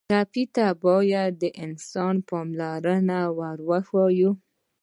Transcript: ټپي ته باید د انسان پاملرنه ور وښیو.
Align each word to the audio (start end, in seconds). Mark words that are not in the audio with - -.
ټپي 0.09 0.43
ته 0.55 0.65
باید 0.83 1.31
د 1.43 1.45
انسان 1.63 2.15
پاملرنه 2.29 3.19
ور 3.37 3.57
وښیو. 3.67 4.31